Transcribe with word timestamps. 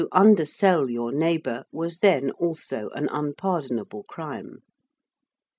To 0.01 0.07
undersell 0.13 0.89
your 0.89 1.11
neighbour 1.11 1.65
was 1.71 1.99
then 1.99 2.31
also 2.31 2.89
an 2.95 3.07
unpardonable 3.09 4.01
crime. 4.09 4.63